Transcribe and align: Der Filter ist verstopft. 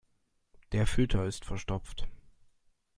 Der 0.71 0.87
Filter 0.87 1.25
ist 1.27 1.45
verstopft. 1.45 2.07